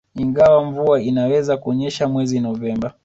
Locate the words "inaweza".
1.01-1.57